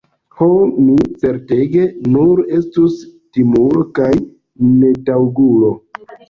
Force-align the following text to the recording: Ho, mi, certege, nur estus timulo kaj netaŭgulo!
Ho, 0.37 0.45
mi, 0.85 0.93
certege, 1.25 1.83
nur 2.13 2.41
estus 2.61 2.95
timulo 3.37 3.85
kaj 4.01 4.09
netaŭgulo! 4.81 5.71